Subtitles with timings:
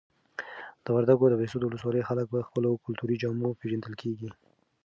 [0.83, 4.29] د وردګو د بهسود ولسوالۍ خلک په خپلو کلتوري جامو پیژندل کیږي.